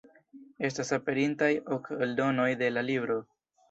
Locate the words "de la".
2.67-2.89